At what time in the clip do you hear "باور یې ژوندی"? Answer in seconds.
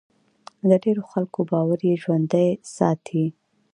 1.51-2.49